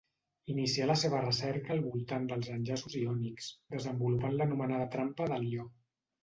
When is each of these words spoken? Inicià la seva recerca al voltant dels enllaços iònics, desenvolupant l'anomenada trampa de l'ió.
Inicià 0.51 0.85
la 0.91 0.93
seva 1.01 1.19
recerca 1.25 1.71
al 1.75 1.83
voltant 1.87 2.25
dels 2.31 2.49
enllaços 2.55 2.95
iònics, 3.03 3.51
desenvolupant 3.77 4.35
l'anomenada 4.41 4.89
trampa 4.97 5.29
de 5.35 5.41
l'ió. 5.47 5.69